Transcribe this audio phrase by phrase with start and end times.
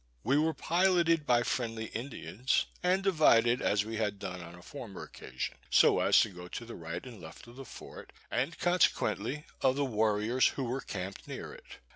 [0.23, 5.03] We were piloted by friendly Indians, and divided as we had done on a former
[5.03, 9.45] occasion, so as to go to the right and left of the fort, and, consequently,
[9.61, 11.77] of the warriors who were camped near it.